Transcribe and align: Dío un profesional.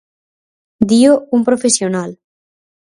Dío 0.89 1.13
un 1.35 1.41
profesional. 1.47 2.11